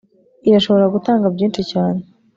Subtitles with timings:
[0.47, 2.01] irashobora gutanga byinshi cyane